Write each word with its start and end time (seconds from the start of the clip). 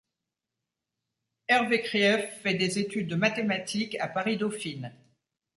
Hervé 1.47 1.83
Krief 1.83 2.39
fait 2.41 2.55
des 2.55 2.79
études 2.79 3.07
de 3.07 3.15
mathématiques 3.15 3.97
à 3.99 4.07
Paris-Dauphine. 4.07 4.91